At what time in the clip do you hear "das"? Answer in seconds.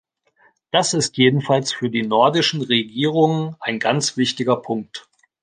0.71-0.95